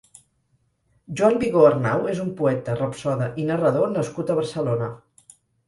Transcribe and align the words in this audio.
Joan 1.19 1.37
Vigó 1.43 1.65
Arnau 1.67 2.09
és 2.15 2.23
un 2.25 2.33
poeta, 2.41 2.79
rapsode 2.81 3.29
i 3.45 3.47
narrador 3.53 3.95
nascut 3.99 4.35
a 4.37 4.41
Barcelona. 4.43 4.93